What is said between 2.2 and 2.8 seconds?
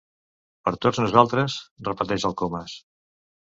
el Comas.